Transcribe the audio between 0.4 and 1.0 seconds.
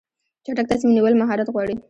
چټک تصمیم